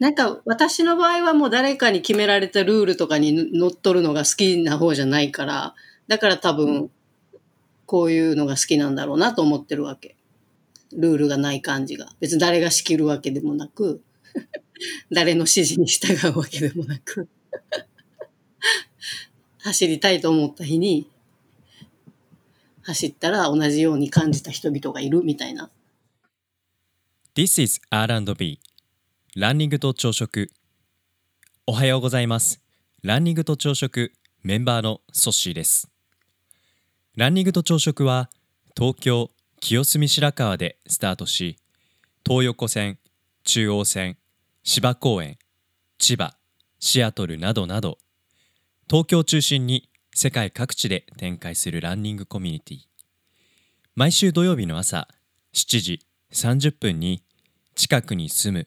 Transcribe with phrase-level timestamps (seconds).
[0.00, 5.74] なんか私の場合はもう誰かに決められたルールとかに乗っ取るのが好きな方じゃないから、
[6.08, 6.90] だから多分
[7.84, 10.16] こういうのが好きなんだろうなと思ってるわけ。
[10.92, 12.08] ルールがない感じが。
[12.18, 14.00] 別に誰が仕切るわけでもなく、
[15.12, 17.28] 誰の指示に従うわけでもなく、
[19.58, 21.10] 走りたいと思った日に
[22.82, 25.70] 走ったら同じように感じた人々がいるみたいな。
[27.34, 28.58] This is R&B
[29.36, 30.50] ランニングと朝食。
[31.64, 32.60] おはようございます。
[33.04, 34.12] ランニングと朝食
[34.42, 35.88] メンバーのソッシーです。
[37.16, 38.28] ランニングと朝食は
[38.76, 39.30] 東京
[39.60, 41.58] 清澄白河でスタートし
[42.26, 42.98] 東横線
[43.44, 44.16] 中央線
[44.64, 45.38] 芝公園
[45.98, 46.34] 千葉
[46.80, 47.98] シアトルなどなど
[48.88, 52.78] 東京を中心に世界各地で展開するランニングコミュニティ。
[53.94, 55.06] 毎週土曜日の朝
[55.54, 56.00] 7時
[56.32, 57.22] 30分に
[57.76, 58.66] 近くに住む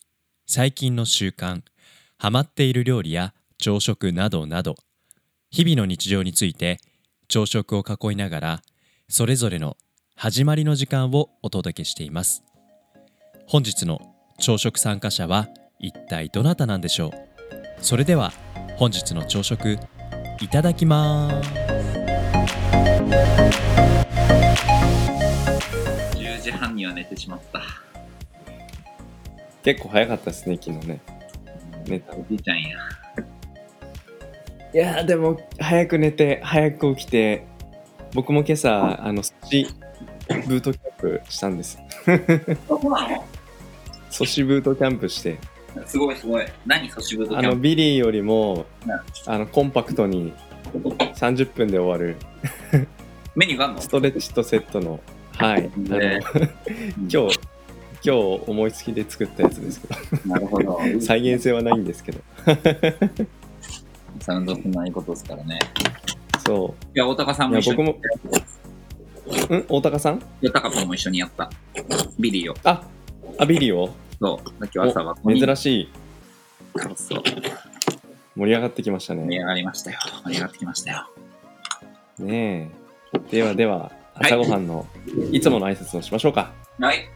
[0.53, 1.61] 最近の習慣
[2.17, 4.75] ハマっている料理や朝食などなど
[5.49, 6.81] 日々の日常について
[7.29, 8.61] 朝食を囲いながら
[9.07, 9.77] それぞれの
[10.17, 12.43] 始まりの時間をお届けしています。
[13.47, 14.01] 本日の
[14.39, 15.47] 朝食参加者は
[15.79, 17.11] 一体どなたなんでしょう？
[17.81, 18.33] それでは
[18.75, 19.79] 本日の朝食
[20.41, 21.49] いただきます。
[26.17, 27.61] 10時半には寝てしまった。
[29.63, 30.99] 結構早かったですね、昨日ね。
[31.87, 32.69] 寝たおじいちゃんや。
[34.73, 37.45] いやーでも、早く寝て、早く起きて、
[38.13, 39.67] 僕も今朝、あの、寿司
[40.47, 41.77] ブートキャンプしたんです。
[44.09, 45.37] 寿司ブートキャンプして、
[45.85, 46.45] すごいすごい。
[46.65, 47.61] 何寿司ブートあの、キャンプ？
[47.61, 48.91] ビリーよりもうん、
[49.25, 50.33] あの、コンパクトに
[50.73, 52.17] 30分で終わる、
[53.35, 53.81] メニューがあんの？
[53.81, 54.99] ストレッチとセットの、
[55.37, 56.19] はい、あの、ね
[57.11, 57.39] 今日、
[58.03, 59.95] 今日思いつきで作ったやつですけど、
[60.33, 60.79] なるほど。
[61.01, 62.19] 再現性はないんですけど、
[64.21, 65.59] サウンドないことですからね。
[66.45, 67.77] そいや、大高さんも一緒に。
[67.77, 67.85] 僕
[69.51, 69.65] も、ん？
[69.69, 70.15] 大高さん？
[70.17, 71.49] いや、高君も一緒にやった。
[72.19, 72.55] ビリーを。
[72.63, 72.83] あ、
[73.37, 73.89] あ、ビリーを？
[74.19, 74.49] そう。
[74.49, 75.89] さっき朝はお珍しい。
[76.77, 77.23] そうそう。
[78.35, 79.23] 盛り上がってきましたね。
[79.25, 79.99] 盛り上がりましたよ。
[80.23, 81.07] 盛り上がってきましたよ。
[82.19, 82.71] ね
[83.13, 83.19] え。
[83.29, 83.91] ではでは、はい
[84.25, 84.85] 朝ごはんの
[85.31, 86.51] いつもの挨拶をしましょうか。
[86.79, 87.09] はい。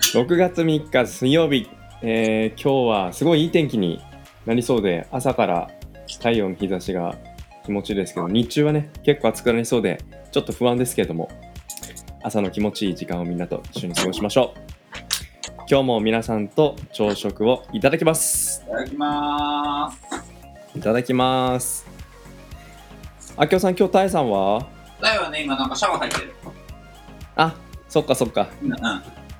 [0.00, 1.68] 6月3日水曜日、
[2.02, 4.00] えー今日はすごいいい天気に
[4.46, 5.70] なりそうで、朝から
[6.06, 7.14] 太陽の日差しが
[7.66, 11.28] 気持ちいいですけど、日中はね、結構暑くなりそうで、ちょっと不安ですけれども、
[12.22, 14.60] 朝の気持ちいい時間をみんなと一緒に過ごしましょう。
[15.70, 18.64] 今日も皆さんと朝食をいただきます。
[18.66, 19.92] いただきまー
[20.72, 20.78] す。
[20.78, 21.86] いただきます。
[23.36, 24.66] あきおさん、今日タイさんは？
[25.02, 26.34] だよね、今なんかシャワー入ってる。
[27.36, 27.54] あ、
[27.88, 28.48] そっかそっか。
[28.62, 28.72] うん。
[28.72, 28.78] うん。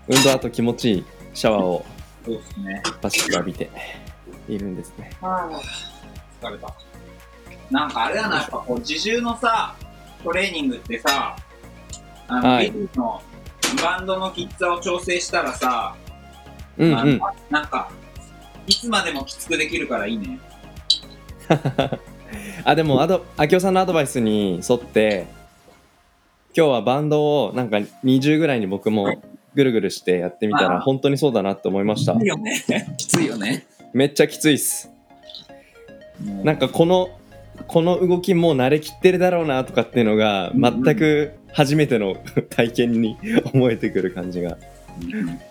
[0.08, 1.04] 運動後気持ちいい
[1.34, 1.84] シャワーを
[2.24, 2.82] そうですね。
[3.00, 3.70] バシッと浴びて
[4.48, 5.10] いるんですね。
[5.20, 6.74] 疲れた。
[7.70, 9.74] なんかあれだな、やっぱこう自重のさ、
[10.22, 11.36] トレーニングってさ、
[12.28, 13.22] あの、はいビルの
[13.82, 15.94] バンドのきつさを調整したらさ、
[16.78, 17.20] うんうん。
[17.50, 17.90] なんか、
[18.66, 20.38] いつまでもきつくできるからいいね。
[22.64, 25.26] あ、でも、あど、あきおさんのアドバイスに沿って、
[26.56, 29.22] 今日はバンドをなんか20ぐらいに僕も
[29.58, 32.26] ぐるぐるしてやってみたあら本当にそうだなって思いましたきつい。
[32.28, 32.94] よね。
[32.96, 33.66] きついよね。
[33.92, 34.88] めっちゃきついっす。
[36.44, 37.08] なんかこの、
[37.66, 42.14] この動きもう慣れきってるだろうなとかっていうのが全く初めての
[42.50, 43.16] 体験に
[43.52, 44.58] 思えてくる感じが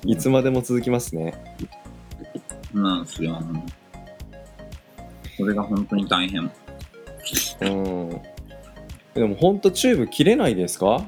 [0.06, 1.34] いつまでも続きますね。
[2.73, 3.41] うん、なんですよ。
[5.35, 6.49] それが本当に大変。
[7.61, 8.09] うん。
[9.16, 11.03] でも本当チューブ切れないですか？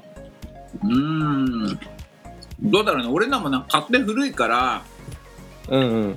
[0.84, 1.80] うーん。
[2.62, 3.10] どうだろうね。
[3.12, 4.84] 俺らもなんか勝手古いから、
[5.70, 6.16] うんうん。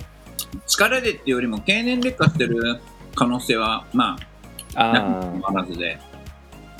[0.67, 2.79] 力でっていうよりも経年劣化してる
[3.15, 4.17] 可能性は、ま
[4.75, 5.99] あ、なくあもあらずで。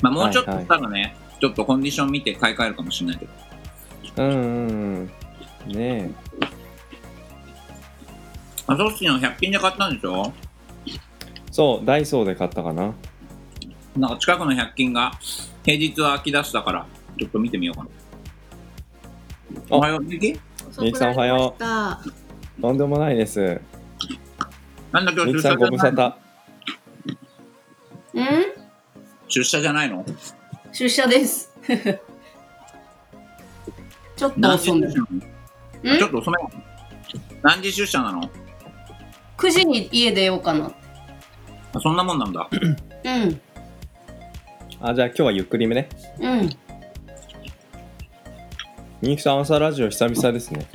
[0.02, 3.32] まあ、もうちょっとはいはいしたらね、ちょっとコンディション見て買い替えるかもしれないけど。
[4.22, 4.26] あ。
[4.26, 4.38] うんうん
[5.66, 5.72] うん。
[5.72, 6.10] ねえ。
[8.66, 10.32] あ、ソッシーの100均で買ったんでしょ？
[11.50, 12.92] そう、ダイソーで買ったかな。
[13.96, 15.12] なんか近くの100均が
[15.64, 16.86] 平日は空き出したから、
[17.18, 17.88] ちょっと見てみようかな。
[19.70, 21.62] あおはよう、ミキみゆきさんおはよう。
[22.62, 23.60] とんでもないです。
[24.92, 26.14] なんだ今日みきさんご無沙汰。
[28.14, 28.24] うん？
[29.28, 30.04] 出社じゃないの？
[30.72, 31.52] 出社です。
[34.16, 34.86] ちょっと遅め。
[34.92, 35.02] ちょ
[36.06, 36.38] っと遅め
[37.42, 38.30] 何時出社なの
[39.36, 40.70] ?9 時に家出ようかな。
[41.74, 42.48] あそんなもんなんだ。
[42.52, 43.40] うん。
[44.80, 45.88] あ、じゃあ今日はゆっくりめね。
[46.20, 46.50] うん。
[49.04, 50.66] みきさん朝ラジオ久々ですね。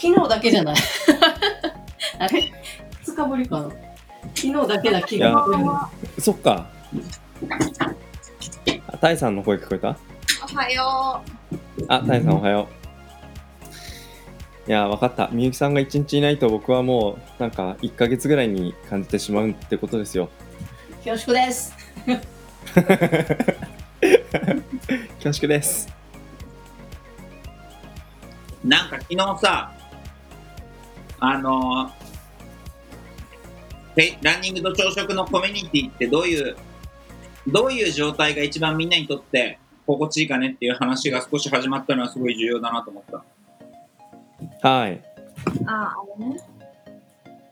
[0.00, 0.76] 昨日だけじゃない。
[2.20, 2.52] あれ
[3.04, 3.68] ?2 日ぶりかな。
[4.34, 5.50] 昨日だけだ気がす
[6.16, 6.22] る。
[6.22, 6.66] そっか。
[8.88, 9.96] あタイさんの声聞こえた？
[10.52, 11.20] おはよ
[11.88, 12.68] あ、タイさんおはよ
[14.66, 14.70] う。
[14.70, 15.28] いや、わかった。
[15.32, 20.30] みゆきさんが一日いないと僕はもう、なんか1ヶ月ぐらいに感じてしまうってことですよ。
[21.04, 21.74] 恐縮です。
[25.18, 25.93] 恐縮です。
[28.64, 29.72] なんか昨日さ、
[31.20, 31.90] あの
[34.22, 36.56] ランニングと朝食のコミュニティってどういう、
[37.46, 43.24] どういう状態が一番みんなにとって心地いいかねっていう話が少し始まったのはすごい重要だなと思っ
[44.62, 44.68] た。
[44.68, 44.94] はい。
[44.94, 45.02] う。
[45.66, 46.40] あ、あれね？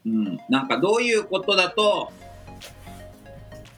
[0.07, 0.39] うん。
[0.49, 2.11] なんかどういうことだと、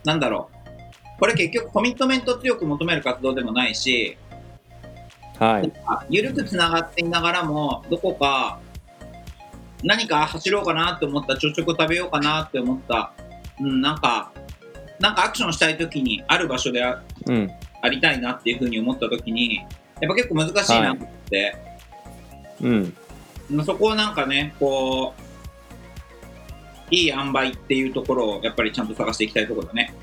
[0.05, 1.19] なんだろう。
[1.19, 4.17] これ結局コミットメント強く求める活動でもないし、
[5.39, 5.71] はい。
[6.09, 8.59] 緩くつながっていながらも、どこか
[9.83, 13.13] 何か走ろうかなって思った、朝食を食べようかなって思った、
[13.59, 14.31] うん、なんか、
[14.99, 17.51] なんかアクションしたいときに、ある場所であうん。
[17.81, 19.67] ありたいなっていうふうに思ったときに、やっ
[20.07, 21.55] ぱ結構難しいなと思って、
[22.61, 22.69] うん。
[22.71, 22.97] うん
[23.63, 25.21] そこをなんかね、こう、
[26.89, 29.93] いい塩梅っていうところをやっぱりちゃんと探していきたいところだね。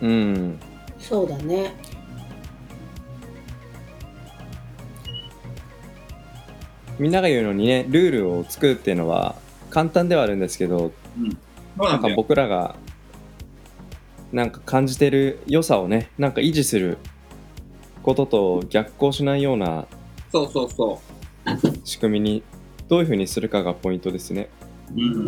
[0.00, 0.60] うん。
[1.00, 1.74] そうだね。
[7.02, 9.34] みんなが言うのにね、ルールを作るっていうのは
[9.70, 11.36] 簡単ではあるんですけど、うん。
[11.76, 12.14] なんんだよ。
[12.14, 12.76] 僕らが
[14.30, 16.98] なんか感じてる良さをね、なんか維持する
[18.04, 19.88] ことと逆行しないような
[20.30, 21.00] そうそうそ
[21.82, 22.44] 仕組みに
[22.88, 24.48] どういうふうにするかがポイントですね。
[24.94, 25.00] う。
[25.00, 25.26] うん。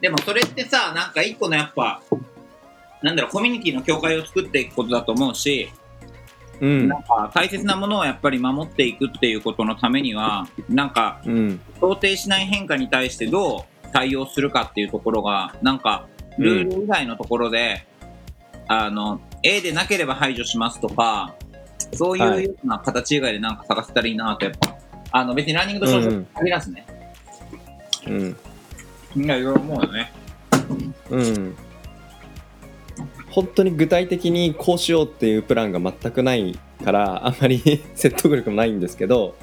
[0.00, 2.02] でもそれってさ、なんか一個のやっぱ、
[3.00, 5.70] なんだろう、コミュニティの境界を作っていくことだと思うし、
[6.62, 6.98] うんな。
[6.98, 11.60] んか大切なものをやっぱり守っていくっていうことのためには、なんかうん。
[11.80, 16.06] 想定しない変化に対してどう対応するかっていうところが、なんか、
[16.38, 17.84] ルール以外のところで、
[18.68, 21.34] あの、A でなければ排除しますとか、
[21.94, 24.76] そうはいいうような形以外でなんか探せたらいいなと、やっぱ、
[25.10, 26.86] あの、別にランニングと少々うん限らずね、
[28.06, 28.36] うん。
[29.16, 30.12] みんないろいろ思うよね。
[31.10, 31.56] うん。
[33.32, 37.60] 本当に具体的にこうしようっていうプランが全くないから、あんまり
[37.94, 39.34] 説得力もないんですけど、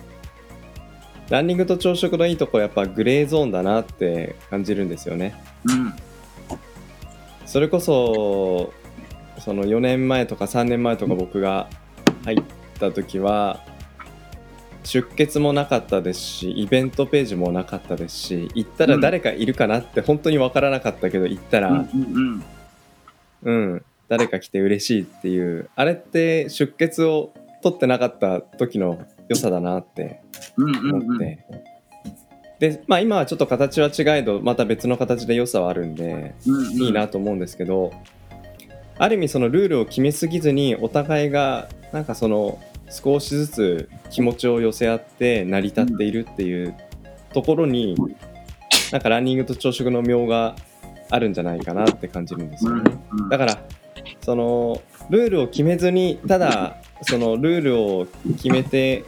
[1.29, 5.35] ランニングと朝食のいいところやっぱグレーゾーンだなって感じるんですよね。
[5.65, 5.93] うん。
[7.45, 8.73] それこそ
[9.39, 11.67] その4年前とか3年前とか僕が
[12.25, 12.43] 入っ
[12.79, 13.63] た時は
[14.83, 21.87] 出血もなかったですしイベントページもなかったですし行ったら誰かいるかなって本当に分からなかったけど行ったら、
[23.43, 30.21] うん誰か来て嬉しいっていうあれって出血を取ってなかった時の良さだなって
[30.57, 30.69] うん。
[30.69, 31.03] うんうんうん。
[31.03, 31.45] 思って、
[32.59, 37.93] でまあ今はちょっと形は違えどまた別の形で良さはあるんでうんうんいいなと思うんですけど、
[38.97, 42.59] ある意味そのルールを決めすぎずにお互いがなんかその
[42.89, 46.75] 少しずつ気持ちを寄せ合って成り立っているっていう
[47.33, 47.95] ところに
[48.91, 50.55] なんかランニングと朝食の妙が
[51.09, 52.91] あるんじゃないかなって感じるんですよね。
[53.11, 53.63] うんだから
[54.21, 59.03] そのルールを決めずにただそのルールを決めて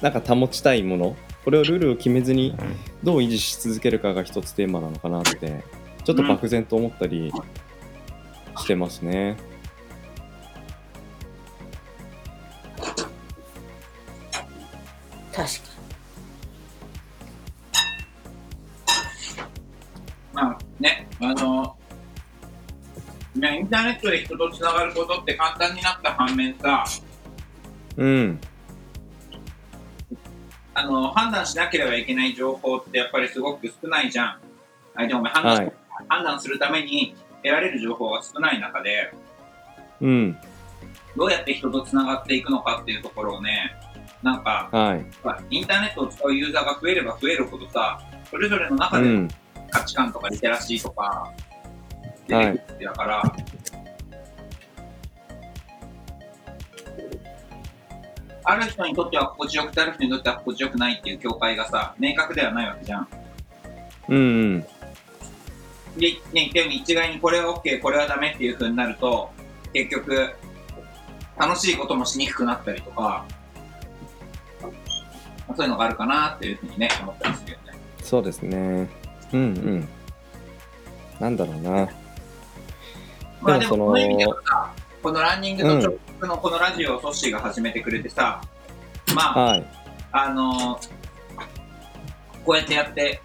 [0.00, 2.56] なんか保ちたいものこれをルールを決めずに
[3.02, 5.64] どう維持し続けるかが一つテーマなのかなって
[6.04, 7.32] ちょっと漠然と思ったり
[8.56, 9.36] してますね。
[15.32, 15.44] 確か
[15.76, 15.77] ま
[21.20, 21.76] あの、
[23.34, 26.84] ね、インターネットで人とつながることって簡単になった反面さ、
[27.96, 28.40] うん、
[30.74, 34.38] あの、判断しなければいけない情報ってやっぱりすごく少ないじゃん。
[34.94, 35.72] 相手も判断,、はい。
[36.08, 39.12] 判断するために得られる情報が少ない中で、
[40.00, 40.38] うん、
[41.16, 43.72] どうやって人とつながっていくのかっていうところをね、
[44.22, 49.34] なんか、はい、インターネットを使うユーザーが増えれば増えるほどさ、それぞれの中でうん、価
[49.88, 51.32] 値観とかリテラシーとか
[52.26, 53.22] 出てくるだから、
[58.44, 63.08] ある人にとっては心地よくてある人にとっては心地よくないっていう境界がさ明確ではないわけじゃん
[64.08, 64.20] うんう
[64.56, 64.60] ん。
[64.60, 69.30] で、ね、言ったように一概にこれは OK これはダメっていう風になると
[69.74, 70.30] 結局
[71.36, 73.26] 楽しいこともしにくくなったりとか
[74.62, 78.88] まあそういうのがあるかなっていうふうにね思ったりするよねそうですね。
[79.32, 79.88] うんうん。
[81.20, 81.88] なんだろうな。
[83.40, 88.40] まあででもそのもこの意味ではさこのランニングと直接のこのラジオをソッシーが始めてくれてさ、
[89.14, 89.66] まあはい。
[90.10, 90.80] あの
[92.44, 93.20] こうやってやって、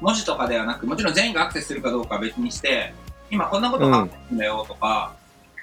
[0.00, 2.94] 文字とかではなく、もちろん全員がアクセスするかどうかは別にして、
[3.30, 5.14] 今こんなことがあってるんだよとか、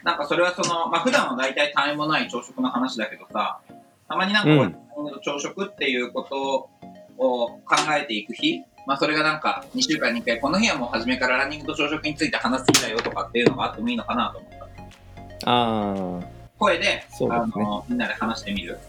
[0.03, 3.59] なんかそれはその、まあ普段は大体単位もない朝食の話だけどさ、
[4.07, 4.77] たまになんか
[5.23, 6.69] 朝食っていうこと
[7.17, 7.61] を考
[7.97, 14.65] えていく日、まあそれがなんか2週間に1回、この日はもう初めからランニングと朝食について話す日だよとかっていうのがあってもいいのかなと思った。
[15.45, 16.19] あ
[16.57, 18.79] 声で、ねあのみんなで話してみる。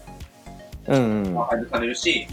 [0.87, 0.93] あ。
[0.93, 1.39] うんうん。
[1.39, 2.27] アーカイブされるし、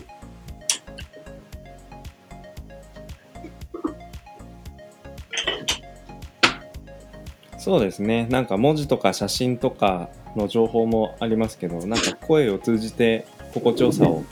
[7.64, 8.26] そうですね。
[8.28, 14.22] なんか文字とか写真とかの情報もありますけど、なんか声を通じて心地よさを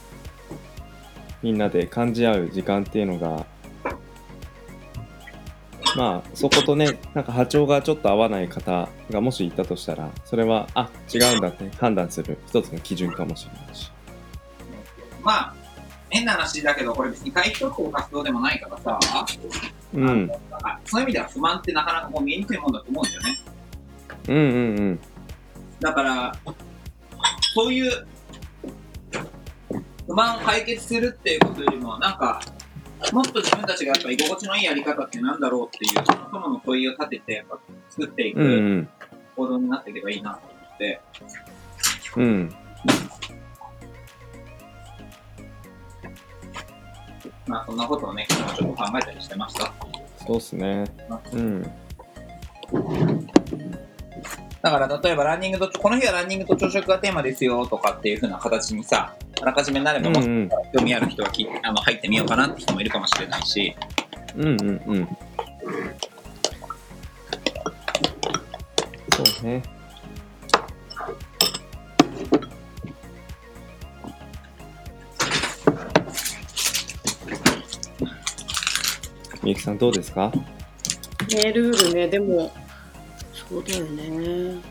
[1.42, 3.46] みんなで感じ合う時間っていうのが、
[5.96, 13.90] まあそことね、なんか波長がちょっと合わない方がもしいたとしたら、それは、あ、違うんだって判断する一つの基準かもしれないし。
[15.22, 15.54] まあ、
[16.08, 18.99] 変な話だけど、これ別に回復特攻活動でもないからさ、
[19.94, 20.30] うん。
[20.62, 23.38] あそういう意味では不満ってなかなかこう見えにくいもんだと思うんだよね。
[24.28, 25.00] うんうんうん。
[25.80, 26.37] だから、
[27.54, 28.06] そういう
[30.12, 32.42] 不満を解決するっていうことよりも、なんか、
[33.14, 38.88] もっと自分たちがやっぱ居心地のいいやり方ってなんだろうっていう、そもそもの問いを立てて、やっぱ作っていくん。
[39.35, 41.00] 行動になっていけばいいなと思って、
[42.16, 42.54] うん。
[47.47, 49.73] まあそんなことをね、昨日ちょっと考えたりしてました。
[50.26, 50.85] そうっすね。
[51.33, 51.71] うん。
[54.62, 60.49] だから例えばランニングと、この日はランニングと朝食がテーマですよとかっていう風な形にさ、あらかじめなれば、もしうんうん。
[60.73, 63.75] 興味ある人はきあの入ってみようかなって人もいるかもしれないし、
[64.37, 65.09] うんうんうん。
[69.11, 69.62] そうね。
[79.42, 80.31] みゆきさんどうですか？
[81.35, 82.52] ね、ルールね、でも、
[83.52, 84.62] そうだよね。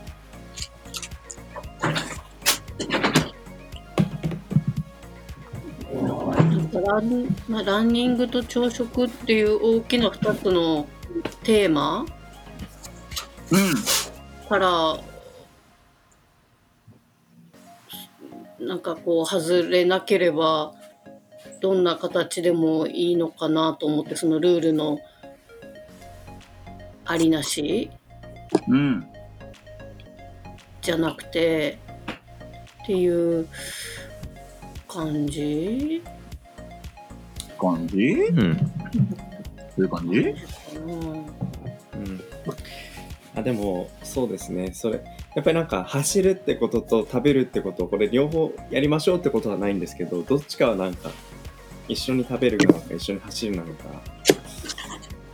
[6.84, 10.88] ランまあ、ランニングと朝食っていう大きな2つの
[11.44, 12.04] テーマ？
[13.52, 14.98] うん、から
[18.58, 20.74] なんかこう外れなければ
[21.60, 24.98] どんな形でもいいのかなと思ってそのルールの
[27.04, 27.92] ありなし？
[28.68, 29.06] うん、
[30.80, 31.78] じゃなくて
[32.82, 33.48] っていう
[34.88, 36.02] 感じ？
[37.58, 37.96] 感じ？
[37.96, 38.56] うん。
[38.56, 38.62] ど
[39.78, 40.18] ういう感じ？
[40.18, 41.26] うん。
[43.34, 44.72] あ、でも、そうですね。
[44.74, 45.02] それ、
[45.34, 51.10] やっぱりなんか走るってことと食べるってこと、これ両方やりましょうってことはないんですけど、どっちかはなんか、
[51.88, 53.84] 一緒に食べるなのか、一緒に走るなのか、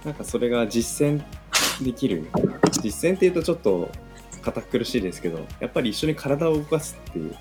[0.04, 1.22] なんかそれが実践
[1.84, 2.28] できる。
[2.70, 3.90] 実践っていうとちょっと
[4.42, 7.34] 堅苦しいですけど、やっぱり一緒に体を動かすっていう、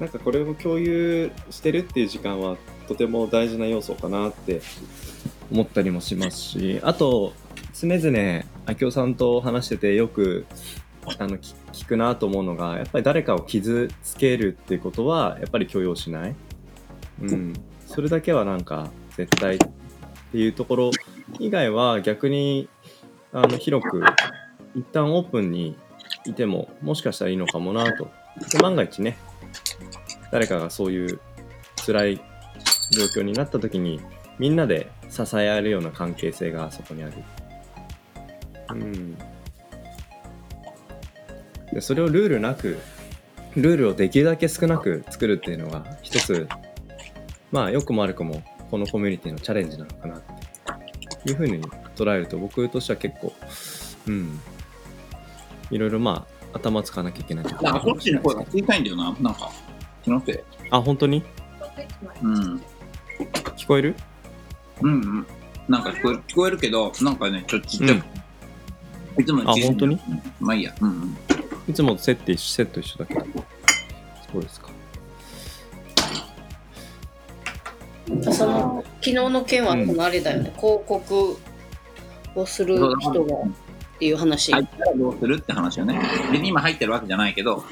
[0.00, 4.62] なんかこれを共有してるっていう時間はとても大事な要素かなって
[5.50, 7.32] 思ったりもしますし、あと、
[7.74, 10.46] 常々、明夫さんと話しててよく
[11.18, 16.34] あの聞くなと思うのが、やっぱり誰かを傷つけるっていうことは、やっぱり許容しない。
[17.22, 17.52] うん。
[17.86, 20.90] それだけはなんか、絶対っていうところ
[21.38, 22.68] 以外は逆に、
[23.32, 24.02] あの、広く、
[24.74, 25.76] 一旦オープンに
[26.24, 28.10] いても、もしかしたらいいのかもなと。
[28.50, 29.16] で万が一ね、
[30.30, 31.20] 誰かがそういう
[31.86, 32.16] 辛い
[32.92, 34.00] 状況になった時に、
[34.38, 37.12] みんなで支え合えるような関係性がそこにある。
[38.70, 39.18] うん。
[41.72, 42.78] でそれをルールなく、
[43.56, 46.48] ルールをできるだけ少なく作るっていうのが、一つ、
[47.50, 50.22] まあ、良くも悪くも、このコミュニティのチャレンジなのかなっ
[51.22, 51.62] ていうふうに
[51.96, 53.32] 捉えると、僕としては結構、
[54.06, 54.40] うん。
[55.70, 59.50] いろいろまあ、頭使わなきゃいけないところなんかそっちの声が小さいんだよな、なんか。
[60.02, 60.38] 気のせい。
[60.70, 61.22] あ、本当に？
[62.22, 62.62] うん。
[63.56, 63.94] 聞こえる？
[64.80, 65.26] うんうん。
[65.68, 68.02] なんか聞こえる、聞こえるけど、なんかね、ちょっとちっちゃい。
[69.18, 70.00] いつもあ本当に？
[70.40, 70.74] まあいいや。
[70.80, 71.16] うんうん。
[71.68, 73.20] いつもとセット一緒セット一緒だけど。
[74.32, 74.68] そうですか。
[78.32, 81.38] その昨日の件はそのあれだよね、広告
[82.34, 83.36] をする人が
[83.98, 86.00] っていう話、入ったらどうするって話よね。
[86.30, 87.64] 別に今入ってるわけじゃないけど、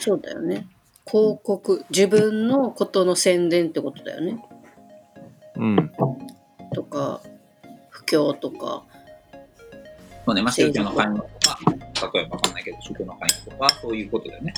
[0.00, 0.68] そうだよね
[1.10, 4.38] 広告自分のことの宣伝ってことだよね
[5.56, 5.92] うん。
[6.72, 7.20] とか
[7.90, 8.84] 布教とか
[10.24, 11.58] そうね、まあ、宗教の勧誘とか、
[12.14, 14.54] 例えばわかんないけど、宗教の勧誘とか、そういうことだよね。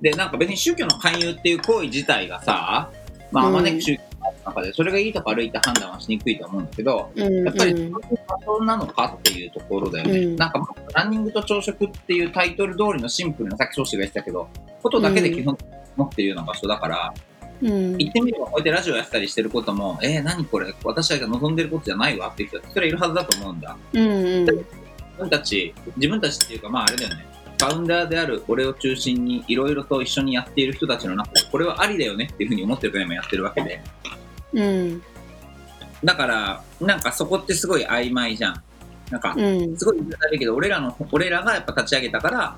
[0.00, 2.90] で、なんか別に宗教の勧誘っていう行為自体がさ、
[3.30, 4.15] まあ、あまねく宗教の
[4.46, 7.90] 中で、それがいいとか悪いって判断はしにくいと思うんだけど、うんやっぱり、うん。
[7.92, 10.18] そういう場所なのかっていうところだよね。
[10.20, 10.36] うん。
[10.36, 14.48] なんか、ランニングと朝食っていうタイトル通りのシンプルな、さっき少子が言ってたけど、
[14.82, 15.56] ことだけで基本
[15.96, 17.14] 持ってるような場所だから、
[17.62, 17.96] うん。
[17.96, 23.76] 言ってみればこうやってラジオやってたりしてることも、えー、何これ、私が望んでることじゃないわっていう人は、それはいるはずだと思うんだ。
[23.92, 24.44] うんうん。
[24.44, 24.64] 自
[25.18, 27.26] 分たち、自分たちっていうか、まああれだよね、
[27.58, 33.80] ファウンダーである俺を中心にいろいろと一緒にやっている人たちの中で、これはありだよねっていうふうに思ってるから今やってるわけで。
[34.56, 35.02] うん
[36.04, 38.62] だから、なんかそこってすごい曖昧じゃん。
[39.10, 42.56] なんか、うんすごい言い方悪いけど、俺らの、俺らがやっぱ立ち上げたから、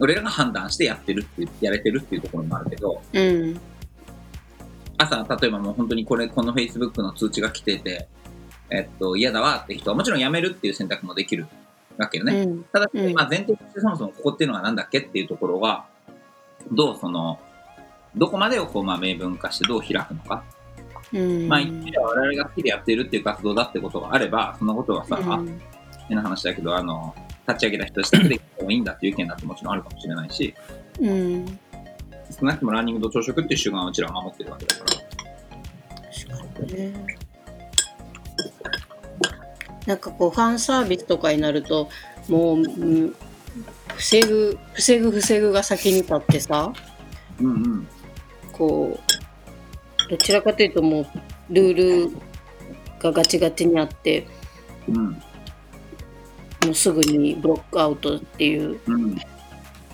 [0.00, 3.60] 俺らが判断してやってるってやれてるっていうところもあるけど、うん
[4.96, 8.08] 朝、例えばもう本当にこれ、この Facebook の通知が来てて、
[8.70, 11.46] えっと、嫌だわって人はもちろんやめるっていう選択もできる
[11.96, 12.42] わけよね。
[12.42, 15.86] うんただ、うんまあ、前提としてそもそもここっていうのは何だっけっていうところが、
[16.72, 17.38] どうその、
[18.16, 20.42] どこまでをこう、まあ、明文化してどう開くのか。
[21.12, 25.60] うんまあ、言ってみれば我々が好きでやっているっていう活動だってことがあれば、そのことはさ、うん
[26.08, 27.14] 変な話だけど、あの、
[27.46, 30.54] 立ち上げた人たちだけでやってもいいんだっていう意見だってもちろんあるかもしれないし、
[31.00, 31.58] うん
[32.30, 34.90] 少なくともランニングと朝食っていう習慣はうちらは守ってるわけだから。
[36.56, 37.16] 確かにね
[39.86, 41.88] なんかこうファンサービスとかになると
[42.28, 43.14] もう、うん
[43.96, 46.72] 防ぐ防ぐ防ぐが先に立ってさ
[47.40, 47.88] うんうん。
[48.52, 49.27] こう
[50.08, 51.06] どちらかというともう
[51.50, 52.16] ルール
[52.98, 54.26] がガチガチにあって
[54.88, 55.10] うん。
[56.64, 59.16] もうすぐにブロックアウトっていううん。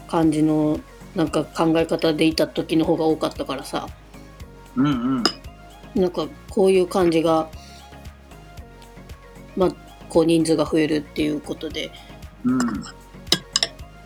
[0.08, 0.78] 感じの
[1.14, 3.88] なんか考え方でいた時の方が多かったからさ
[4.76, 5.22] うんうん。
[5.94, 7.48] なんかこういう感じが
[9.56, 9.70] まあ
[10.08, 11.90] こう人数が増えるっていうことで
[12.44, 12.58] うん。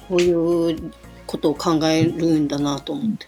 [0.09, 0.93] こういう
[1.27, 3.27] ことを考えるんだなと思って。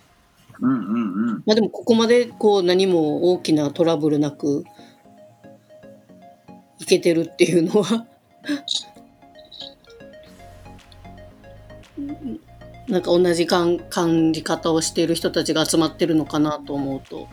[0.60, 1.42] うんうんうん。
[1.46, 4.64] まあでもここまでこう何も大きなトラブルなく
[6.78, 8.06] いけてるっていうのは
[12.88, 17.28] なんか同じ感感じ方をしている人たちが集まってるのかなと思うと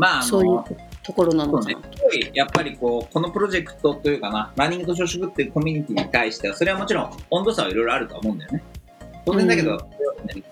[0.00, 0.66] まあ、あそういうの、
[1.02, 8.62] ところなのかな。、すごいやっぱりこう、このプロジェクトというかな、ランニングと朝食っていうコミュニティに対しては、それはもちろん温度差はいろいろあるとは思うんだよね。
[9.24, 9.78] 当然だけど、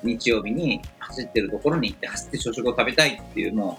[0.03, 3.79] 日曜日に走ってるところに行って走って朝食を食べたいっていうのを、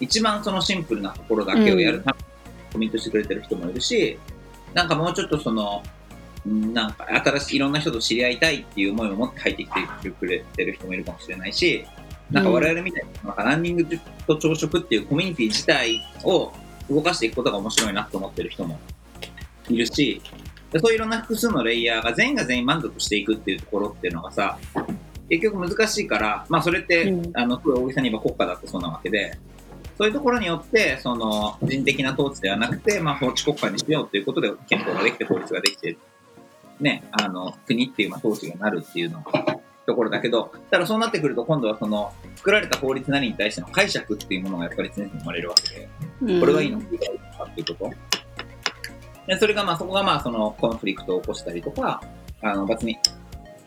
[0.00, 2.24] 一番そのシンプルなところだけをやるために
[2.72, 4.18] コミットしてくれてる人もいるし、
[4.74, 5.82] なんかもうちょっとその、
[6.46, 9.70] うんなんか新しいいろんな人と知り合いたいっていう思いを持って入ってき
[10.02, 11.84] てくれてる人もいるかもしれないし、
[12.30, 13.86] なんか我々みたいに、なんかランニング
[14.26, 16.52] と朝食っていうコミュニティ自体を
[16.88, 18.78] 動かしていくことが面白いなと思ってる人も
[19.68, 20.39] いるし、で
[20.78, 24.58] そういういろんな複数のレイヤーが全員が全員満足していくっていうところっていうのがさ、
[25.28, 29.38] 結局難しいから、まあそれって、うんあの、すごい大げさに言えば国家だってそうなわけで、
[29.96, 35.96] そういうところによって、その人的な統治ではなくて、まあ法治国家にしようということで憲法ができて法律ができて、
[36.80, 39.22] ね、あの、国っていうまあ統治がなるっていうの
[39.86, 45.80] ところだけど、ただそうなってくると今度はその、作られた法律なりに対しての解釈っていうものがやっぱり常に生まれるわけ
[46.26, 47.92] で、これがいいのかこれがいいのかっていうこと。
[49.30, 52.02] でそれがまあそこがまあそのコンフリクトを起こしたりとか、
[52.42, 52.98] あの別に、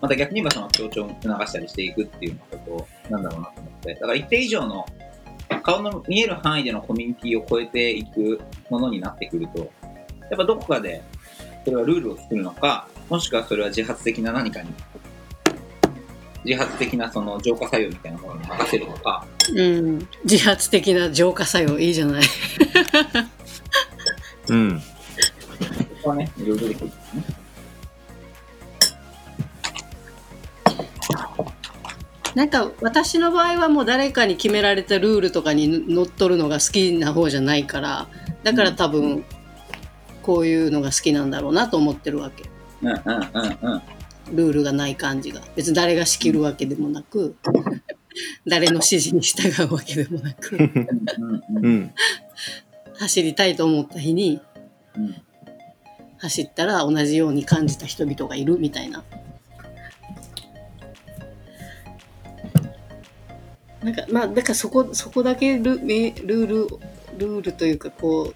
[0.02, 4.86] また逆に言えばその協調を促したりしていくっていうようなことなんだろうなと思って、だから一定以上の
[5.64, 9.70] 顔の見える範囲でのコミュニティを超えていくものになってくると、やっ
[10.36, 11.02] ぱどこかで
[11.64, 14.70] それはルールを作るのか、もしくはそれは自発的な何かに、
[16.44, 22.24] 自発的なその浄化作用みたいなものに任せるのか、うん、自発的な浄化作用いいじゃない。
[24.50, 24.84] うん。
[26.10, 27.44] はね、いろいろできるんですね。
[32.36, 38.08] なんか私の場合はもう誰かに決められたルールとかにのっとるのが好きな方じゃないから
[38.44, 39.24] だから多分
[40.24, 42.50] こういうのが好きなんだろうなと思ってるわけ
[42.82, 43.82] うんうんうんうん。
[44.36, 47.36] ルールがない感じが別に誰が仕切るわけでもなく
[48.48, 50.58] 誰の指示に従うわけでもなく。
[52.96, 54.40] 走りたいと思った日に
[54.96, 55.16] うん
[56.24, 59.04] 走ったら同じように感じた人々がいるみたいな。
[63.84, 66.68] なんかまあだからそこそこだけルめルール
[67.18, 68.34] ルールというかこ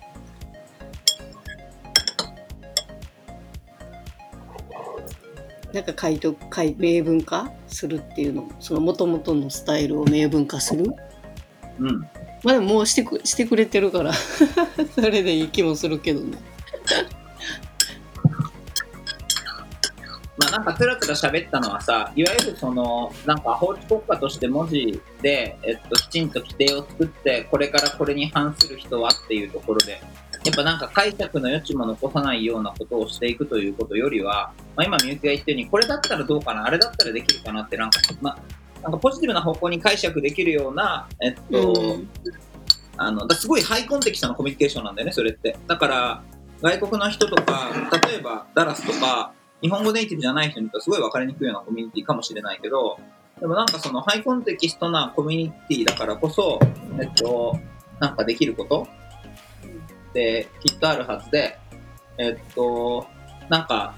[5.72, 10.94] うなんか書いと書い明文化するっていうのその元々のスタイルを明文化する。
[11.80, 12.02] うん。
[12.44, 14.12] まあでももうしてくしてくれてるから
[14.94, 16.38] それでいい気もするけどね
[20.50, 30.02] なんかつらつら喋ったのはさ、いわゆるその、なんか法治国家として文字で、えっと、きちんと規定を作って、これからこれに反する人はっていうところで、
[30.44, 38.38] やっぱなんか解釈の余地も残さないようなことをしていくということよりは、まあ、今みゆきが言ったように、これだったらどうかな、あれだったらできるかなって、なんか、まあ、
[38.84, 42.10] なんかポジティブな方向に解釈できるような、えっと、うん
[42.98, 45.58] あのだすごいハイコンテキストのコミュニケーションなんだよね、それって。
[45.68, 46.24] だから、
[46.62, 47.70] 外国の人とか、
[48.08, 53.00] 例えばダラスとか、日本語ネイティブじゃない人にとってはすごい分かりにくいようなコミュニティかもしれないけど、
[53.40, 56.60] でもなんかそのハイコンテキストなコミュニティだからこそ、
[57.00, 57.60] えっと、
[58.00, 58.88] なんかできること？
[60.10, 61.60] ってきっとあるはずで、
[62.18, 63.08] えっと、
[63.50, 63.94] なんか、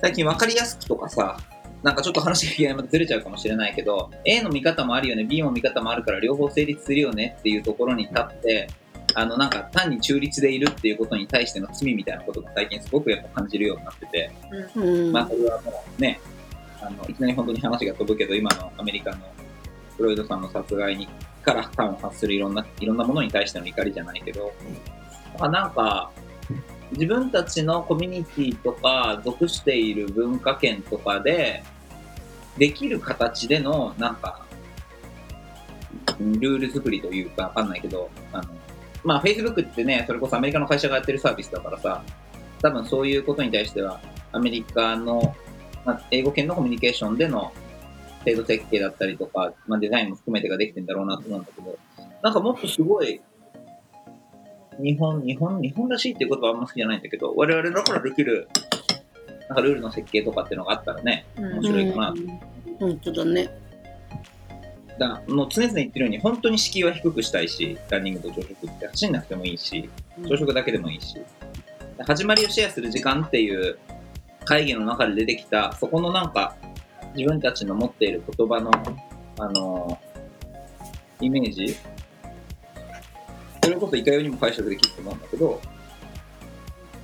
[0.00, 1.38] 最近分かりやすくとかさ、
[1.82, 8.68] なんかちょっと話がいまたずれちゃうかもしれないけど、A の見方もあるよね、B の見方もあるから両方成立するよねっていうところに立って、
[9.14, 14.30] あのなんか単に中立でいるっていうことに対しての罪みたいなことが最近すごくやっぱ感じるようになってて、
[14.74, 15.12] うん。
[15.12, 16.20] まあそれはもうね、
[16.80, 19.18] あのいきなり本当に話が飛ぶけど、今のアメリカの
[19.96, 21.08] フロイドさんの殺害に
[21.42, 24.52] から端を発するいろんないろんなものに対しての怒りじゃないけど、
[25.38, 26.10] まあ、なんか
[26.92, 31.62] 自分たちのコミュニティとか属している文化圏とかで
[32.58, 34.44] できる形でのなんか
[36.20, 38.44] うんルール作りというかわかんないけど、あの
[39.04, 42.02] まあ Facebook ってね、それこそアメリカの会社がやってるサービスだからさ、
[42.60, 44.00] 多分そういうことに対しては
[44.32, 45.34] アメリカの、
[45.84, 47.52] まあ、英語圏のコミュニケーションでの
[48.24, 51.78] 制度設計だったりとか、まあ、デザインも含めてができてんだろうなと思うんだけど、
[52.22, 53.20] なんかもっとすごい、
[54.80, 58.48] 日本、日本、日本らしいっていう言葉はあんま好きじゃないんだけど、我々だからできる、
[59.48, 62.20] なんかルールの設計とかっていうのがあったらね、面白いかなと。
[62.20, 62.58] うん。
[62.78, 63.67] 本当だね
[64.98, 69.88] だもう常々言ってるように、本当に敷居は低くしたいし、ランニングと朝食って走んなくてもいいし、
[70.28, 71.16] 朝食だけでもいいし、
[72.00, 73.78] 始まりをシェアする時間っていう
[74.44, 76.56] 会議の中で出てきた、そこのなんか、
[77.14, 78.70] 自分たちの持っている言葉の、
[79.38, 80.08] あのー
[81.20, 81.76] イメージ。
[83.64, 85.60] それこそいかようにも解釈できると思うんだけど、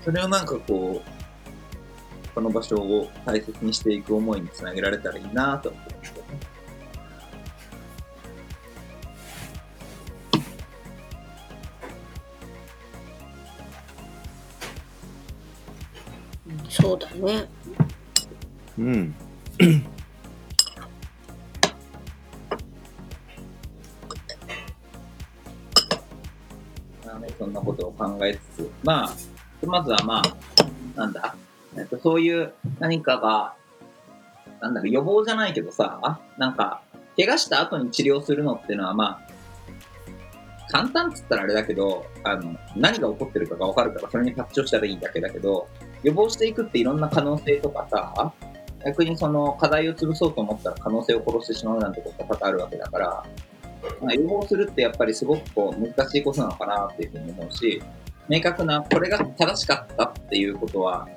[0.05, 5.94] それをなんかこう、この場所を大切にしていく思いにつなげられたらいいなと思って
[17.25, 17.49] ね。
[18.77, 19.15] そうん。
[27.05, 29.15] まあね、そんなことを考えつつ、まあ、
[29.67, 30.23] まずはまあ、
[30.97, 31.37] なんだ、
[31.77, 33.55] えっと、そういう何かが、
[34.61, 36.83] なんだろう、予防じゃないけどさ、なんか、
[37.17, 39.35] 怪我した後に治療するのっていうのはまあ、
[40.71, 45.69] 簡単っつったらあれだけど、あの、何が起こってるかがわかるから、それにパッチをしたらいいだけだけど、
[46.05, 48.33] 予防していくっていろんな可能性とかさ、
[48.85, 53.27] 逆にその課題を潰そうと思ったら可能性を殺してしまうなんてことが多々あるわけだから、
[54.03, 57.83] まあ、予防するってやっぱりすごくこう難しいことなのかなっていうふうに思うし、
[58.29, 61.09] 明確なこれが正しかったっていうことは、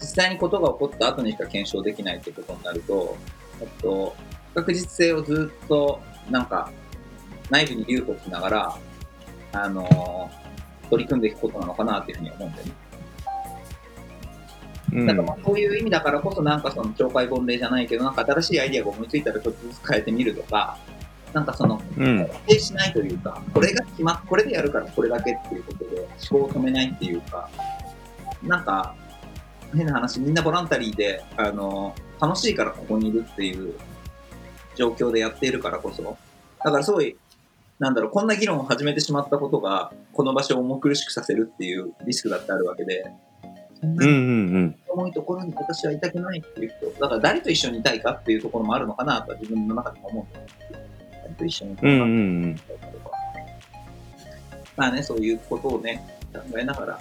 [0.00, 3.16] 実際にことが起こった後にしか検証できないってことになると、
[3.60, 4.14] えっと、
[4.52, 6.70] 不確実性をずっとなんか
[7.50, 8.78] 内部に留保しながら、
[9.52, 10.30] あの
[10.90, 12.72] 取り組んでいくことなのかなっていうふうに思うんだよね。
[14.92, 20.78] うんなんかまあそういう意味だからこそ、なんかその懲戒本例じゃないけど、なんか新しいアイディアが思いついたらちょっとずつ変えてみるとか、
[21.32, 22.26] なんかその、うん。
[22.26, 27.50] 固定しないというか、これが決まっ、これでやるからこれだけっていうことで思考を止めないっていうか、
[28.42, 28.94] なんか、
[29.74, 33.74] 変な話、みんなボランタリーで、あの、楽しいからここにいるっていう
[34.76, 36.16] 状況でやっているからこそ、
[36.64, 37.16] だからすごい、
[37.78, 43.04] なんだろう、こんな議論を始めてしまったことが、この場所を重苦しくさせるっていうリスクだってあるわけで、
[43.86, 44.76] うんうんうん。
[44.88, 50.36] 重いところに私はいたくないっていう人、だから誰と一緒にいたいかっていうところもあるのかなとは自分の中でも思う
[51.22, 52.60] 誰と一緒にいたいかうん。
[54.76, 56.98] まあね、そういうことをね、考えながら、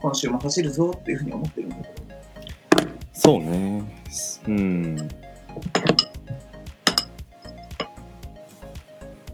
[0.00, 1.88] 今週も走るぞっていうふうに思ってるんだけど、
[3.12, 3.84] そうね。
[4.48, 4.96] うん。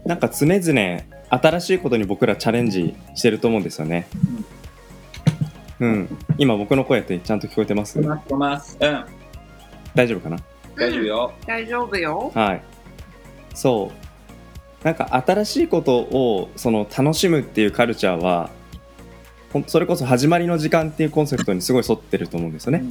[0.05, 4.07] なんか常々新しいことに僕らチャレンジしてると思うんですよね。
[4.13, 4.40] うん。
[6.37, 7.99] 今僕の声ってちゃんと聞こえてます？
[7.99, 8.77] 聞こえます。
[8.79, 9.05] うん、
[9.95, 10.37] 大丈夫かな？
[10.75, 11.33] 大丈夫よ。
[11.45, 12.31] 大丈夫よ。
[12.33, 12.61] はい。
[13.53, 13.91] そ
[14.83, 18.49] うなんか新しいことをその楽しむっていうカルチャーは
[19.67, 22.85] それこそ始まりの時間っていうコンセプトにすごい沿ってると思うんですよね。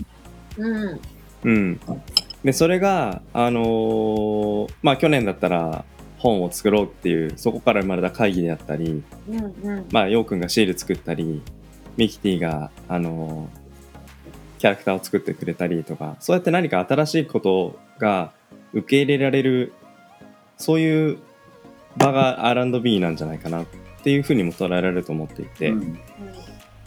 [0.59, 1.01] うん。
[1.43, 1.81] うん、
[2.45, 5.87] でそれが、あのーまあ、去年だったら
[6.19, 9.87] 本を作ろうっていうそこから生まれた会議であったり、うんうん。
[9.91, 11.41] まあ、ようくんがシール作ったり
[11.97, 13.61] ミキティが、あのー
[14.61, 18.33] キャラクターを作ってくれたりとかそうやって何か新しいことが
[18.75, 19.73] 受け入れられる
[20.59, 21.19] そういう
[21.97, 23.67] 場が R&B なんじゃないかなっ
[24.05, 25.71] ていうふうにも捉えられると思っていて。
[25.71, 26.01] うん。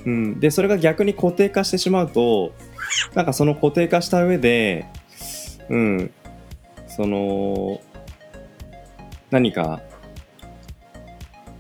[0.06, 2.54] うん、でそれが逆に固定化してしまうと
[3.14, 4.86] なんかその固定化した上で
[5.70, 6.12] うん。
[6.88, 7.82] その
[9.32, 9.82] 何か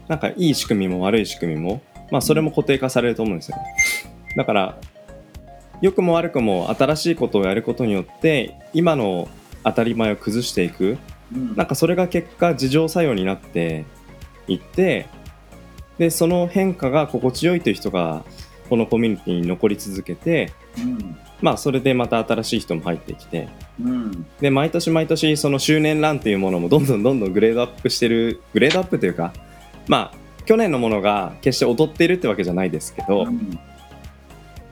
[0.07, 3.57] なんかいい仕組みも悪い仕組みもまあそれも固定化されると思うんですよ。
[3.57, 3.63] ね
[4.35, 4.77] だから
[5.81, 9.27] 良くも悪くも新しいことをやることによって今の
[9.63, 10.97] 当たり前を崩していく。
[11.33, 11.55] うん。
[11.55, 13.85] なんかそれが結果自浄作用になって
[14.47, 15.07] いって
[15.97, 18.23] でその変化が心地よいという人が
[18.69, 21.17] このコミュニティに残り続けてうん。
[21.41, 23.49] まあそれでまた新しい人も入ってきて
[23.81, 24.25] うん。
[24.39, 29.33] で毎年毎年その周年ランというものもどんどんどんどんグレードアップしてるグレードアップというか
[29.87, 33.59] まあ去年のものが決して劣っているってわけじゃないですけど、うん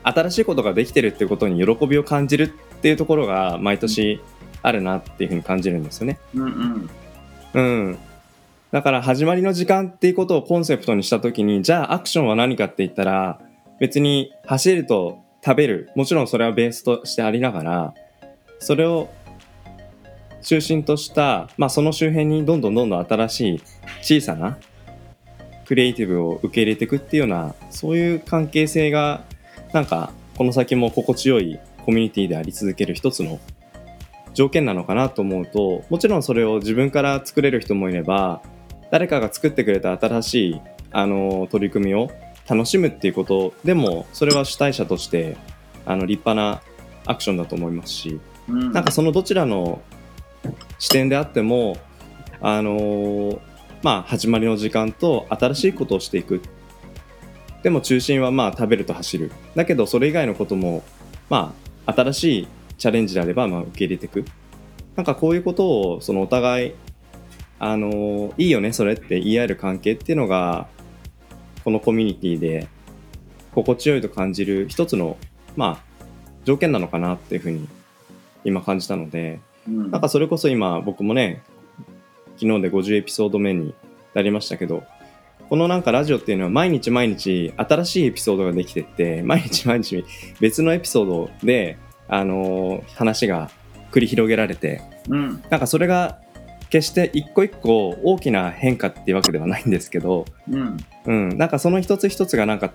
[0.03, 2.47] 新しいことができてるってことに喜びを感じるっ
[2.81, 4.19] ていうところが毎年
[4.63, 6.19] あるなっていうふうに感じるんですよね。
[6.33, 6.89] うんうん
[7.53, 7.97] うん。
[8.71, 13.39] だから始まりの時間っていうことをコンセプトにしたときに、じゃあアクションは何かって言ったら、
[13.79, 15.91] 別に走ると食べる。
[15.95, 17.93] もちろんそれはベースとしてありながら、
[18.59, 19.09] それを
[20.41, 23.61] 中心とした、まあその周辺にどんどんどんどん新しい
[24.01, 24.57] 小さな
[25.65, 29.23] クリエイティブを受け入れていくっていうような、そういう関係性が、
[29.73, 33.39] なんかこの先も心地よいコミュニティであり続ける一つの
[34.33, 38.41] 条件なのかなと思うともちろんそれを自分から作れる人もいれば
[38.89, 42.09] 誰かが作ってくれた新しいあの取り組みを
[42.49, 45.37] 楽しむっていうことでもそれは主体者として
[45.85, 46.61] あの立派な
[47.05, 48.19] アクションだと思いますし
[48.49, 48.71] うん。
[48.73, 49.81] なんかそのどちらの
[50.79, 51.77] 視点であっても
[52.41, 53.39] あの
[53.83, 56.41] まあ始まりの時間と新しいことをしていく。
[57.63, 59.31] でも中心はまあ食べると走る。
[59.55, 60.83] だけどそれ以外のことも
[61.29, 61.53] ま
[61.85, 64.25] あ新しいチャレンジであればまあ受け入れていく。
[64.95, 66.73] なんかこういうことをそのお互い
[67.59, 70.67] あのいいよねそれって言い合える関係っていうのが
[71.63, 72.67] このコミュニティで
[73.53, 75.17] 心地よいと感じる一つの
[75.55, 76.05] まあ
[76.43, 77.67] 条件なのかなっていうふうに
[78.43, 79.91] 今感じたのでうん。
[79.91, 81.41] なんかそれこそ今僕もね
[82.41, 83.75] 昨日で50エピソード目に
[84.15, 84.83] なりましたけど
[85.47, 90.03] このなんかラジオっていうのは毎日毎日新しいエピソードができてって毎日毎日
[90.39, 91.77] 別のエピソードで、
[92.07, 93.51] あのー話が
[93.91, 95.43] 繰り広げられてうん。
[95.49, 96.19] なんかそれが
[96.69, 100.77] 決して一個一個大きな変化っていうわけではないんですけど、うん。
[101.05, 102.71] うん、なんかその一つ一つがなんか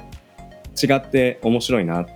[0.80, 2.12] 違って面白いなって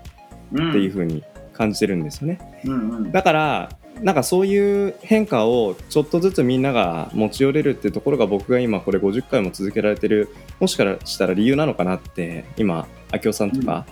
[0.53, 2.61] うんいう風に感じてるんですよね。
[2.65, 2.91] うん。
[2.91, 3.13] うん。
[3.13, 13.87] だからなんかそういう変化をちょっとずつみんなが持ち寄れるっていうところが僕が今これ50回も続けられてるもしかしたら理由なのかなって今明夫さんとか、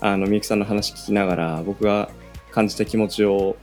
[0.00, 2.10] あのみゆきさんの話聞きながら僕が
[2.52, 3.56] 感じた気持ちを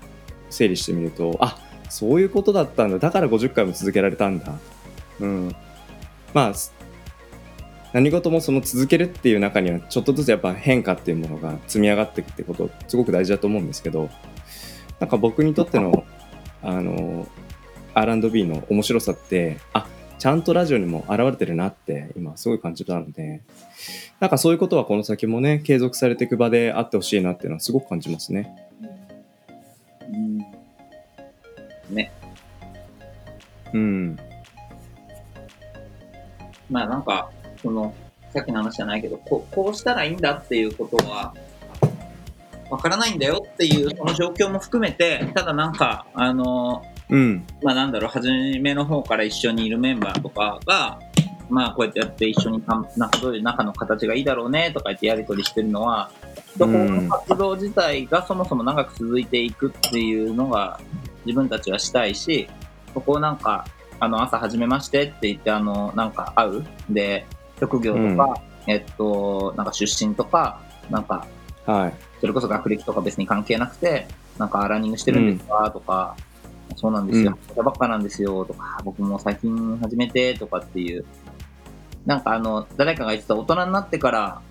[0.49, 1.57] 整理してみるとあ
[1.89, 2.99] そういうことだったんだ。
[2.99, 4.53] だから50回も続けられたんだ。
[5.19, 5.55] うん、
[6.33, 6.73] まあす
[7.93, 14.09] 何事もその続けるっていう中にはちょっとずつやっぱ変化っていうものが積み上がっていくってことすごく大事だと思うんですけど
[14.99, 16.05] なんか僕にとっての
[16.63, 17.27] あの
[17.93, 19.87] R&B の面白さってあ
[20.19, 23.41] ちゃんとラジオにも現れてるなって今すごい感じたので
[24.19, 28.55] なんかそういうことはこの先もね継続されていく場であってほしいなっていうのはすごく感じますね。
[30.11, 30.37] うん。
[31.95, 32.11] ね。
[33.73, 34.17] うん、
[36.69, 37.29] まあなんか
[37.61, 37.93] その
[38.33, 41.33] さっきの話じゃないけどこうこうしたらいいんだっていうことは
[42.69, 48.27] わからないんだよっていうその状況も含めてただなんかあのうん、まあなんだろう、初
[48.59, 50.99] めの方から一緒にいるメンバーとかが、
[51.49, 56.11] まあこうやってやって一緒になんかどういう仲の形がいいだろうねとか言ってやり取りしてるのは、
[56.57, 60.79] そこの活動自体がそもそも長く続いていくっていうのが
[61.25, 62.49] 自分たちはしたいし、
[62.93, 63.65] そこをなんか、
[63.99, 66.65] あの朝始めましてって言って、あの、なんか会う。
[66.89, 67.25] で、
[67.59, 71.25] 職業とか、えっと、なんか出身とか、なんか
[71.67, 74.07] はい、それこそ学歴とか別に関係なくて、
[74.39, 76.15] なんかランニングしてるんですか、とか、
[76.75, 81.05] そうなんですよ、始めたばっかなんですよとか、僕も最近始めてとかっていう、
[82.05, 84.41] なんかあの、誰かが言ってた大人になってから、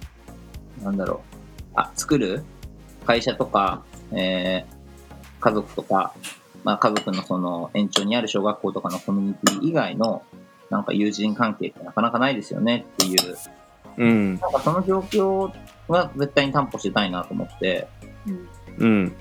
[0.82, 1.36] なんだろう、
[1.74, 2.44] あ、作る？
[3.04, 4.76] 会社とか、えー
[5.38, 6.14] 家族とか、
[6.64, 10.22] まあ、家族のその延長にある小学校とかのコミュニティ以外の
[10.70, 13.36] なんか友人関係ってなかなかないですよねっていう。
[13.98, 14.40] うん。
[14.40, 15.52] なんかその状況
[15.88, 17.88] は絶対に担保してたいなと思って
[18.78, 19.16] うん。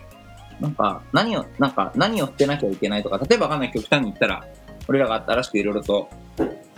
[0.60, 4.48] なんか何をなんか何を捨てなきゃいけないとか例えばわかんない極端に言ったら
[4.88, 6.10] 俺らが新しくいろいろと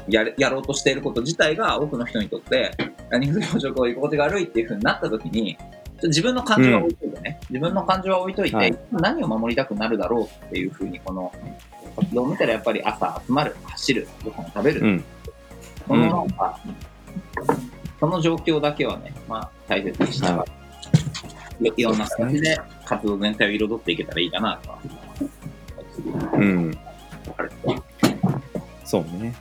[0.09, 2.71] やれやろうとしていること自体が多くの人にとって
[3.09, 5.57] ランニング教職を居心地が悪いっていうふうになった時に
[6.03, 11.31] 自分の感情は置いといてね、自分の感情は置いといて、はい何を守りたくなるだろうっていうふうにこの
[11.95, 15.03] 活動を見たらやっぱり朝集まる走るご飯を食べる、うん。
[15.87, 16.59] このなんか、
[17.99, 20.45] その状況だけはね、まあ、大切にしながら、
[21.61, 24.79] いいろんな形で活動全体を彩っていけたらいいかなとは。
[26.33, 26.77] うん。
[28.85, 29.35] そうね。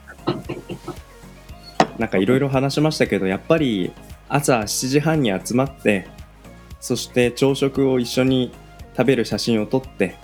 [1.98, 3.92] なんかいろいろ話しましたけど、やっぱり
[4.28, 6.08] 朝7時半に集まって、
[6.80, 8.52] そして朝食を一緒に
[8.96, 10.16] 食べる写真を撮って、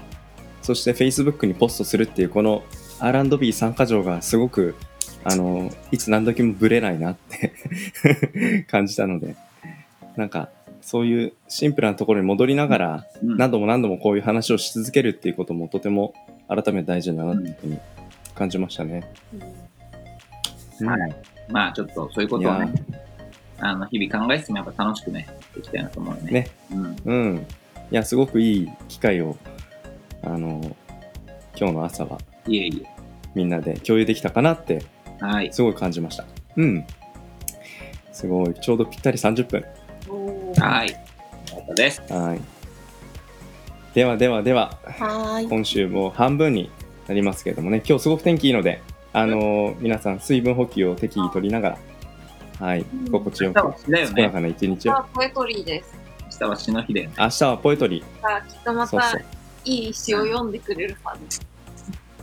[0.63, 2.63] そして Facebook にポストするっていうこの
[3.01, 4.75] R&B 参加条がすごく、
[5.25, 7.53] あの、いつ何時もブレないなって
[8.71, 9.37] 感じたので、
[10.17, 16.13] なんかそういうシンプルなところに戻りながら、うん何度も何度もこういう話をし続けるっていうこともとても
[16.49, 17.79] 改めて大事だなっていうふうに
[18.35, 19.05] 感じましたね。
[20.85, 21.15] はい
[21.49, 22.73] まあ、ちょっとそういうことをね、
[23.59, 26.33] あの日々考えつつもやっぱ楽しくね、いきたいなと思うよね。
[26.33, 26.51] ね。
[26.73, 26.97] うん。
[27.05, 27.47] うん。
[27.91, 29.37] いや、すごくいい機会を、
[30.23, 30.77] あの、
[31.57, 32.87] 今日の朝はいえい
[33.35, 34.92] みんなで共有できたかなって、え。
[35.23, 35.53] はい。
[35.53, 36.25] すごい感じました。
[36.57, 36.85] うん。
[38.13, 38.55] すごい。
[38.55, 39.65] ちょうどぴったり30分。
[40.59, 40.91] はい。
[40.91, 40.97] よ
[41.57, 42.03] かったです。
[42.13, 42.41] はい。
[43.95, 45.49] ではではでは、はーい。
[45.49, 46.71] 今週も半分に
[47.07, 48.83] なりますけれどもね、今日すごく天気いいので、
[49.13, 51.71] あの皆さん水分補給を適宜取りなが
[52.61, 54.07] ら、はい、心地よくね。
[54.15, 54.97] 健やかな一日を。
[54.97, 55.95] あ、ポエトリーです。
[56.33, 57.15] 明日は死の日だよね。
[57.19, 59.25] 明日はポエトリあ、きっとまたう。
[59.65, 61.41] いい詩を読んでくれるはず。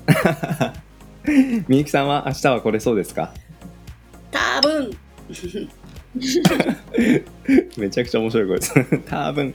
[1.68, 3.34] みゆきさんは明日は来れそうですか？
[4.32, 4.92] 多分。
[7.78, 8.74] めちゃくちゃ面白い声です。
[9.10, 9.54] 多分。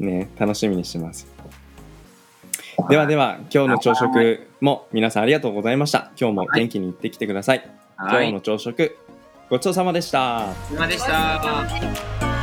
[0.00, 1.26] ね楽しみにしてます。
[2.88, 6.10] ではでは、今日の朝食も皆さんありがとうございました。
[6.20, 7.58] 今日も元気に行ってきてください。
[7.96, 8.24] はい。
[8.24, 8.96] 今日の朝食、
[9.48, 10.48] ごちそうさまでした。
[10.72, 11.36] お疲れ様でした。
[11.36, 12.33] お疲れ様でした